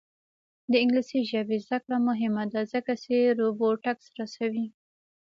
[0.71, 4.67] د انګلیسي ژبې زده کړه مهمه ده ځکه چې روبوټکس رسوي.